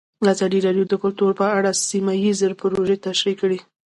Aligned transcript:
ازادي 0.33 0.59
راډیو 0.65 0.85
د 0.89 0.93
کلتور 1.03 1.31
په 1.41 1.45
اړه 1.57 1.71
سیمه 1.89 2.13
ییزې 2.23 2.49
پروژې 2.59 2.97
تشریح 3.07 3.35
کړې. 3.41 3.59